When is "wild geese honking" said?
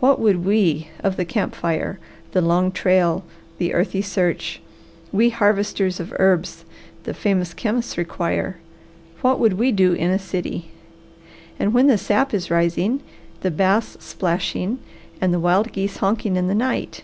15.40-16.36